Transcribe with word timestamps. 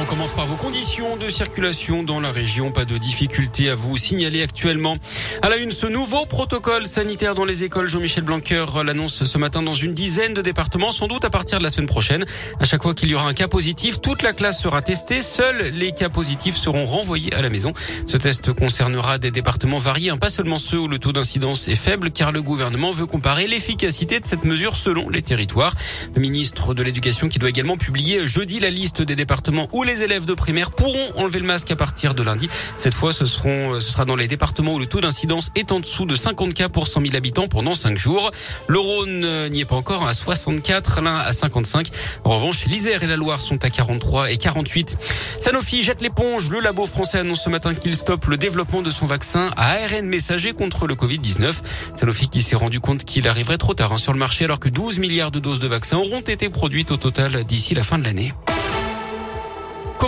On 0.00 0.04
commence 0.04 0.30
par 0.30 0.46
vos 0.46 0.54
conditions 0.54 1.16
de 1.16 1.28
circulation 1.28 2.04
dans 2.04 2.20
la 2.20 2.30
région. 2.30 2.70
Pas 2.70 2.84
de 2.84 2.96
difficulté 2.96 3.68
à 3.68 3.74
vous 3.74 3.96
signaler 3.96 4.42
actuellement. 4.44 4.96
À 5.42 5.48
la 5.48 5.56
une, 5.56 5.72
ce 5.72 5.88
nouveau 5.88 6.24
protocole 6.24 6.86
sanitaire 6.86 7.34
dans 7.34 7.44
les 7.44 7.64
écoles. 7.64 7.88
Jean-Michel 7.88 8.22
Blanquer 8.22 8.64
l'annonce 8.84 9.24
ce 9.24 9.38
matin 9.38 9.60
dans 9.60 9.74
une 9.74 9.94
dizaine 9.94 10.34
de 10.34 10.40
départements, 10.40 10.92
sans 10.92 11.08
doute 11.08 11.24
à 11.24 11.30
partir 11.30 11.58
de 11.58 11.64
la 11.64 11.70
semaine 11.70 11.88
prochaine. 11.88 12.24
À 12.60 12.64
chaque 12.64 12.84
fois 12.84 12.94
qu'il 12.94 13.10
y 13.10 13.14
aura 13.16 13.28
un 13.28 13.34
cas 13.34 13.48
positif, 13.48 14.00
toute 14.00 14.22
la 14.22 14.32
classe 14.32 14.62
sera 14.62 14.82
testée. 14.82 15.20
Seuls 15.20 15.72
les 15.74 15.90
cas 15.90 16.08
positifs 16.08 16.56
seront 16.56 16.86
renvoyés 16.86 17.34
à 17.34 17.42
la 17.42 17.50
maison. 17.50 17.72
Ce 18.06 18.16
test 18.16 18.52
concernera 18.52 19.18
des 19.18 19.32
départements 19.32 19.78
variés, 19.78 20.10
hein, 20.10 20.16
pas 20.16 20.30
seulement 20.30 20.58
ceux 20.58 20.78
où 20.78 20.86
le 20.86 21.00
taux 21.00 21.12
d'incidence 21.12 21.66
est 21.66 21.74
faible, 21.74 22.12
car 22.12 22.30
le 22.30 22.40
gouvernement 22.40 22.92
veut 22.92 23.06
comparer 23.06 23.48
l'efficacité 23.48 24.20
de 24.20 24.28
cette 24.28 24.44
mesure 24.44 24.76
selon 24.76 25.08
les 25.08 25.22
territoires. 25.22 25.74
Le 26.14 26.20
ministre 26.20 26.72
de 26.72 26.84
l'Éducation 26.84 27.28
qui 27.28 27.40
doit 27.40 27.48
également 27.48 27.76
publier 27.76 28.28
jeudi 28.28 28.60
la 28.60 28.70
liste 28.70 29.02
des 29.02 29.16
départements 29.16 29.68
où 29.72 29.87
les 29.88 30.02
élèves 30.02 30.26
de 30.26 30.34
primaire 30.34 30.70
pourront 30.70 31.12
enlever 31.16 31.40
le 31.40 31.46
masque 31.46 31.70
à 31.70 31.76
partir 31.76 32.12
de 32.14 32.22
lundi. 32.22 32.48
Cette 32.76 32.92
fois, 32.92 33.10
ce, 33.10 33.24
euh, 33.24 33.80
sera 33.80 34.04
dans 34.04 34.16
les 34.16 34.28
départements 34.28 34.74
où 34.74 34.78
le 34.78 34.84
taux 34.84 35.00
d'incidence 35.00 35.50
est 35.54 35.72
en 35.72 35.80
dessous 35.80 36.04
de 36.04 36.14
50 36.14 36.52
cas 36.52 36.68
pour 36.68 36.86
100 36.86 37.00
000 37.00 37.16
habitants 37.16 37.48
pendant 37.48 37.74
5 37.74 37.96
jours. 37.96 38.30
Le 38.66 38.78
Rhône 38.78 39.24
euh, 39.24 39.48
n'y 39.48 39.60
est 39.60 39.64
pas 39.64 39.76
encore, 39.76 40.06
à 40.06 40.12
64, 40.12 41.00
l'un 41.00 41.16
à 41.16 41.32
55. 41.32 41.88
En 42.24 42.36
revanche, 42.36 42.66
l'Isère 42.66 43.02
et 43.02 43.06
la 43.06 43.16
Loire 43.16 43.40
sont 43.40 43.64
à 43.64 43.70
43 43.70 44.30
et 44.30 44.36
48. 44.36 44.98
Sanofi 45.38 45.82
jette 45.82 46.02
l'éponge. 46.02 46.50
Le 46.50 46.60
labo 46.60 46.84
français 46.84 47.20
annonce 47.20 47.44
ce 47.44 47.48
matin 47.48 47.72
qu'il 47.72 47.96
stoppe 47.96 48.26
le 48.26 48.36
développement 48.36 48.82
de 48.82 48.90
son 48.90 49.06
vaccin 49.06 49.50
à 49.56 49.72
ARN 49.72 50.06
messager 50.06 50.52
contre 50.52 50.86
le 50.86 50.96
Covid-19. 50.96 51.54
Sanofi 51.96 52.28
qui 52.28 52.42
s'est 52.42 52.56
rendu 52.56 52.78
compte 52.78 53.04
qu'il 53.04 53.26
arriverait 53.26 53.58
trop 53.58 53.72
tard 53.72 53.94
hein, 53.94 53.96
sur 53.96 54.12
le 54.12 54.18
marché 54.18 54.44
alors 54.44 54.60
que 54.60 54.68
12 54.68 54.98
milliards 54.98 55.30
de 55.30 55.38
doses 55.38 55.60
de 55.60 55.68
vaccins 55.68 55.96
auront 55.96 56.20
été 56.20 56.50
produites 56.50 56.90
au 56.90 56.98
total 56.98 57.44
d'ici 57.44 57.74
la 57.74 57.82
fin 57.82 57.98
de 57.98 58.04
l'année. 58.04 58.34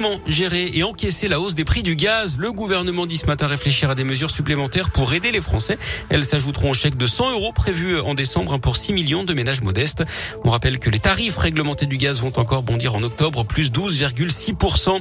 Comment 0.03 0.19
gérer 0.27 0.71
et 0.73 0.83
encaisser 0.83 1.29
la 1.29 1.41
hausse 1.41 1.55
des 1.55 1.67
prix 1.67 1.83
du 1.83 1.95
gaz 1.95 2.39
Le 2.39 2.53
gouvernement 2.53 3.05
dit 3.05 3.19
ce 3.19 3.27
matin 3.27 3.47
réfléchir 3.47 3.91
à 3.91 3.95
des 3.95 4.03
mesures 4.03 4.31
supplémentaires 4.31 4.89
pour 4.89 5.13
aider 5.13 5.31
les 5.31 5.43
Français. 5.43 5.77
Elles 6.09 6.25
s'ajouteront 6.25 6.71
au 6.71 6.73
chèque 6.73 6.97
de 6.97 7.07
100 7.07 7.33
euros 7.33 7.53
prévu 7.53 8.01
en 8.01 8.15
décembre 8.15 8.57
pour 8.57 8.79
6 8.79 8.95
millions 8.95 9.25
de 9.25 9.35
ménages 9.35 9.61
modestes. 9.61 10.03
On 10.43 10.49
rappelle 10.49 10.79
que 10.79 10.89
les 10.89 11.01
tarifs 11.01 11.37
réglementés 11.37 11.85
du 11.85 11.99
gaz 11.99 12.19
vont 12.23 12.33
encore 12.39 12.63
bondir 12.63 12.95
en 12.95 13.03
octobre, 13.03 13.45
plus 13.45 13.71
12,6%. 13.73 15.01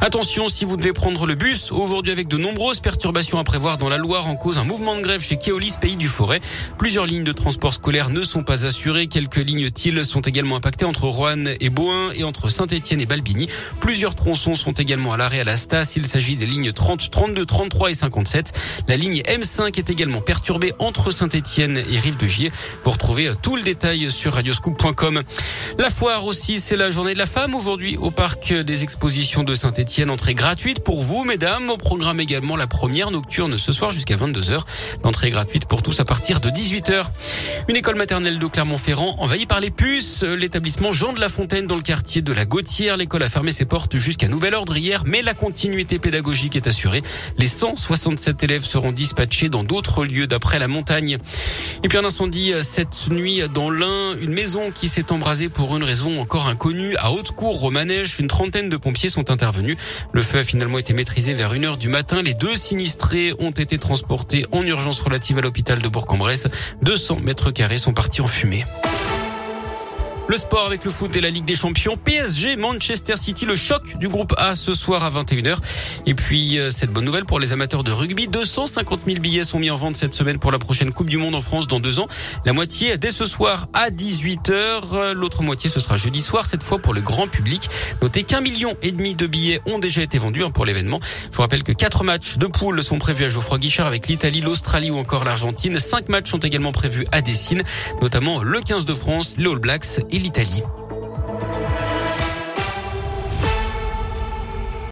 Attention, 0.00 0.48
si 0.48 0.64
vous 0.64 0.76
devez 0.76 0.92
prendre 0.92 1.26
le 1.26 1.34
bus, 1.34 1.72
aujourd'hui 1.72 2.12
avec 2.12 2.28
de 2.28 2.36
nombreuses 2.36 2.78
perturbations 2.78 3.40
à 3.40 3.44
prévoir 3.44 3.78
dans 3.78 3.88
la 3.88 3.96
Loire 3.96 4.28
en 4.28 4.36
cause 4.36 4.58
un 4.58 4.64
mouvement 4.64 4.94
de 4.94 5.00
grève 5.00 5.22
chez 5.22 5.38
Keolis, 5.38 5.74
pays 5.80 5.96
du 5.96 6.06
Forêt. 6.06 6.40
Plusieurs 6.78 7.06
lignes 7.06 7.24
de 7.24 7.32
transport 7.32 7.74
scolaire 7.74 8.10
ne 8.10 8.22
sont 8.22 8.44
pas 8.44 8.64
assurées. 8.64 9.08
Quelques 9.08 9.38
lignes 9.38 9.72
TIL 9.72 10.04
sont 10.04 10.20
également 10.20 10.54
impactées 10.54 10.84
entre 10.84 11.08
Roanne 11.08 11.56
et 11.58 11.68
Boin 11.68 12.12
et 12.14 12.22
entre 12.22 12.48
Saint-Etienne 12.48 13.00
et 13.00 13.06
Balbini. 13.06 13.48
Plusieurs 13.80 14.14
sont 14.36 14.72
également 14.72 15.12
à 15.12 15.16
l'arrêt 15.16 15.40
à 15.40 15.44
la 15.44 15.56
Stas. 15.56 15.94
Il 15.96 16.06
s'agit 16.06 16.36
des 16.36 16.46
lignes 16.46 16.72
30, 16.72 17.10
32, 17.10 17.44
33 17.44 17.90
et 17.90 17.94
57. 17.94 18.52
La 18.88 18.96
ligne 18.96 19.22
M5 19.22 19.78
est 19.78 19.90
également 19.90 20.20
perturbée 20.20 20.72
entre 20.78 21.10
Saint-Etienne 21.10 21.82
et 21.90 21.98
Rive 21.98 22.16
de 22.16 22.26
Gier. 22.26 22.52
Vous 22.84 22.90
retrouvez 22.90 23.30
tout 23.42 23.56
le 23.56 23.62
détail 23.62 24.10
sur 24.10 24.34
radioscoop.com. 24.34 25.22
La 25.78 25.90
foire 25.90 26.24
aussi, 26.24 26.58
c'est 26.58 26.76
la 26.76 26.90
journée 26.90 27.12
de 27.12 27.18
la 27.18 27.26
femme 27.26 27.54
aujourd'hui 27.54 27.96
au 27.98 28.10
parc 28.10 28.52
des 28.52 28.82
expositions 28.82 29.44
de 29.44 29.54
Saint-Etienne. 29.54 30.08
Entrée 30.08 30.34
gratuite 30.34 30.82
pour 30.82 31.02
vous, 31.02 31.24
mesdames. 31.24 31.68
Au 31.68 31.76
programme 31.76 32.18
également 32.18 32.56
la 32.56 32.66
première 32.66 33.10
nocturne 33.10 33.58
ce 33.58 33.72
soir 33.72 33.90
jusqu'à 33.90 34.16
22h. 34.16 34.60
L'entrée 35.04 35.30
gratuite 35.30 35.66
pour 35.66 35.82
tous 35.82 36.00
à 36.00 36.04
partir 36.04 36.40
de 36.40 36.48
18h. 36.48 37.04
Une 37.68 37.76
école 37.76 37.96
maternelle 37.96 38.38
de 38.38 38.46
Clermont-Ferrand 38.46 39.16
envahie 39.18 39.46
par 39.46 39.60
les 39.60 39.70
puces. 39.70 40.22
L'établissement 40.22 40.92
Jean 40.92 41.12
de 41.12 41.20
la 41.20 41.28
Fontaine 41.28 41.66
dans 41.66 41.76
le 41.76 41.82
quartier 41.82 42.22
de 42.22 42.32
la 42.32 42.46
Gautière. 42.46 42.96
L'école 42.96 43.22
a 43.22 43.28
fermé 43.28 43.50
ses 43.50 43.66
portes 43.66 43.98
jusqu'à 43.98 44.28
nouvel 44.28 44.54
ordre 44.54 44.76
hier, 44.76 45.02
mais 45.04 45.20
la 45.20 45.34
continuité 45.34 45.98
pédagogique 45.98 46.56
est 46.56 46.66
assurée. 46.66 47.02
Les 47.36 47.46
167 47.46 48.42
élèves 48.44 48.64
seront 48.64 48.92
dispatchés 48.92 49.48
dans 49.48 49.64
d'autres 49.64 50.04
lieux 50.04 50.26
d'après 50.26 50.58
la 50.58 50.68
montagne. 50.68 51.18
Et 51.82 51.88
puis 51.88 51.98
un 51.98 52.04
incendie 52.04 52.52
cette 52.62 53.10
nuit 53.10 53.42
dans 53.52 53.70
l'Ain, 53.70 54.16
une 54.20 54.32
maison 54.32 54.70
qui 54.70 54.88
s'est 54.88 55.12
embrasée 55.12 55.48
pour 55.56 55.74
une 55.74 55.84
raison 55.84 56.20
encore 56.20 56.48
inconnue 56.48 56.96
à 56.98 57.10
Haute-Cour, 57.10 57.64
au 57.64 57.70
Manège. 57.70 58.20
Une 58.20 58.28
trentaine 58.28 58.68
de 58.68 58.76
pompiers 58.76 59.08
sont 59.08 59.30
intervenus. 59.30 59.78
Le 60.12 60.20
feu 60.20 60.40
a 60.40 60.44
finalement 60.44 60.78
été 60.78 60.92
maîtrisé 60.92 61.32
vers 61.32 61.52
1 61.52 61.64
heure 61.64 61.78
du 61.78 61.88
matin. 61.88 62.20
Les 62.22 62.34
deux 62.34 62.56
sinistrés 62.56 63.32
ont 63.38 63.52
été 63.52 63.78
transportés 63.78 64.44
en 64.52 64.66
urgence 64.66 65.00
relative 65.00 65.38
à 65.38 65.40
l'hôpital 65.40 65.80
de 65.80 65.88
Bourg-en-Bresse. 65.88 66.48
200 66.82 67.20
mètres 67.22 67.50
carrés 67.52 67.78
sont 67.78 67.94
partis 67.94 68.20
en 68.20 68.26
fumée. 68.26 68.66
Le 70.28 70.36
sport 70.36 70.66
avec 70.66 70.84
le 70.84 70.90
foot 70.90 71.14
et 71.14 71.20
la 71.20 71.30
Ligue 71.30 71.44
des 71.44 71.54
Champions. 71.54 71.96
PSG, 71.96 72.56
Manchester 72.56 73.16
City, 73.16 73.46
le 73.46 73.54
choc 73.54 73.96
du 73.98 74.08
groupe 74.08 74.34
A 74.36 74.56
ce 74.56 74.74
soir 74.74 75.04
à 75.04 75.10
21h. 75.10 75.56
Et 76.04 76.14
puis, 76.14 76.58
euh, 76.58 76.70
cette 76.70 76.90
bonne 76.90 77.04
nouvelle 77.04 77.24
pour 77.24 77.38
les 77.38 77.52
amateurs 77.52 77.84
de 77.84 77.92
rugby. 77.92 78.26
250 78.26 79.02
000 79.06 79.20
billets 79.20 79.44
sont 79.44 79.60
mis 79.60 79.70
en 79.70 79.76
vente 79.76 79.96
cette 79.96 80.16
semaine 80.16 80.40
pour 80.40 80.50
la 80.50 80.58
prochaine 80.58 80.92
Coupe 80.92 81.08
du 81.08 81.16
Monde 81.16 81.36
en 81.36 81.40
France 81.40 81.68
dans 81.68 81.78
deux 81.78 82.00
ans. 82.00 82.08
La 82.44 82.52
moitié 82.52 82.98
dès 82.98 83.12
ce 83.12 83.24
soir 83.24 83.68
à 83.72 83.90
18h. 83.90 85.12
L'autre 85.12 85.44
moitié, 85.44 85.70
ce 85.70 85.78
sera 85.78 85.96
jeudi 85.96 86.20
soir, 86.20 86.44
cette 86.44 86.64
fois 86.64 86.80
pour 86.80 86.92
le 86.92 87.02
grand 87.02 87.28
public. 87.28 87.70
Notez 88.02 88.24
qu'un 88.24 88.40
million 88.40 88.76
et 88.82 88.90
demi 88.90 89.14
de 89.14 89.28
billets 89.28 89.60
ont 89.66 89.78
déjà 89.78 90.02
été 90.02 90.18
vendus 90.18 90.42
hein, 90.42 90.50
pour 90.50 90.64
l'événement. 90.64 90.98
Je 91.30 91.36
vous 91.36 91.42
rappelle 91.42 91.62
que 91.62 91.72
quatre 91.72 92.02
matchs 92.02 92.36
de 92.36 92.46
poule 92.46 92.82
sont 92.82 92.98
prévus 92.98 93.26
à 93.26 93.30
Geoffroy 93.30 93.58
Guichard 93.58 93.86
avec 93.86 94.08
l'Italie, 94.08 94.40
l'Australie 94.40 94.90
ou 94.90 94.98
encore 94.98 95.24
l'Argentine. 95.24 95.78
Cinq 95.78 96.08
matchs 96.08 96.30
sont 96.32 96.40
également 96.40 96.72
prévus 96.72 97.06
à 97.12 97.22
Dessine, 97.22 97.62
notamment 98.02 98.42
le 98.42 98.60
15 98.60 98.86
de 98.86 98.94
France, 98.94 99.36
les 99.38 99.46
All 99.46 99.60
Blacks 99.60 100.00
l'Italie. 100.18 100.62